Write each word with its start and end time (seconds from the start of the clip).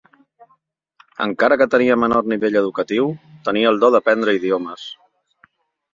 Encara 1.25 1.57
que 1.61 1.67
tenia 1.75 1.97
menor 2.03 2.25
nivell 2.33 2.57
educatiu, 2.63 3.11
tenia 3.51 3.75
el 3.75 3.81
do 3.85 3.93
d'aprendre 3.97 4.37
idiomes. 4.39 4.89